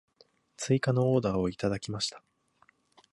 [0.57, 2.23] 追加のオーダーをいただきました。